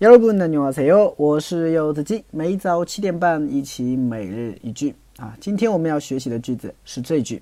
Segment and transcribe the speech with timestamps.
[0.00, 1.14] 여러분 안녕하세요.
[1.16, 5.36] 我是柚子鸡，每早七点半一起每日一句啊。
[5.40, 7.40] 今天我们要学习的句子是这句：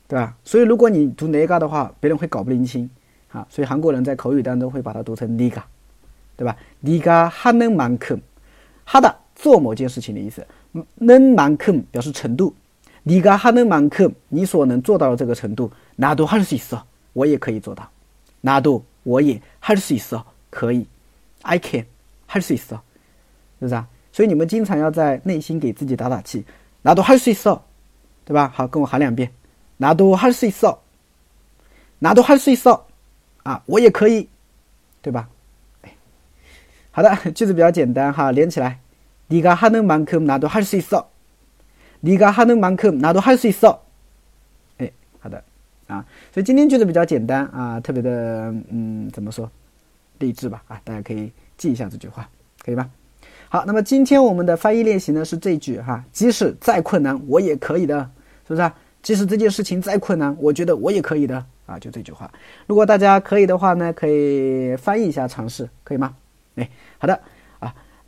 [0.07, 0.37] 对吧？
[0.43, 2.89] 所以如果你读 nega 的话，别人会搞不灵清
[3.31, 3.45] 啊。
[3.49, 5.61] 所以韩国人在口语当中会把它读成 niga，
[6.37, 7.75] 对吧？niga 하는
[8.85, 10.45] 哈的，做某件事情的意思，
[10.99, 12.53] 는만큼表示程度。
[13.08, 17.90] 你가하는만큼你所能做到的这个程度，나도할수있 어， 我也可以做到。
[18.42, 20.86] 나도我也할수있 어， 可以。
[21.42, 21.84] I can
[22.26, 22.80] 할수있 어，
[23.58, 23.86] 是不是啊？
[24.10, 26.44] 所以你们经常要在内心给自己打打气。
[26.82, 27.60] 나도할수있 어，
[28.24, 28.50] 对吧？
[28.54, 29.30] 好，跟我喊两遍。
[29.78, 30.78] 나도할수있 어，
[32.00, 32.80] 나도할수있 어，
[33.42, 34.28] 啊，我也可以，
[35.02, 35.28] 对吧？
[36.90, 38.80] 好的，句子比较简单哈，连起来。
[39.28, 41.06] 你가하는만큼나도할수있 어。
[42.00, 43.78] 你가하는만큼나도할수있 어。
[44.78, 45.42] 哎，好的
[45.86, 49.50] 啊，所以今天句子比较简单啊，特别的嗯，怎么说，
[50.18, 52.28] 励志吧啊，大家可以记一下这句话，
[52.64, 52.88] 可以吧？
[53.48, 57.98] 好，那么今天我们的翻译练习呢是这句哈，即使再困难我也可以的，
[58.46, 58.72] 是不是？
[59.02, 62.30] 即使这件事情再困难，我觉得我也可以的啊，就这句话。
[62.66, 66.14] 如果大家可以的话呢，可以翻译一下尝试，可以吗？
[66.56, 66.68] 哎，
[66.98, 67.20] 好的。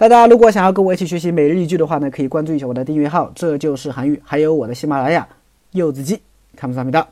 [0.02, 5.30] 大家如果想要跟我一起学习每日一句的话呢，可以关注一下我的订阅号，这就是韩语，还有我的喜马拉雅
[5.74, 6.20] 柚子鸡，
[6.56, 7.08] 看不上没的。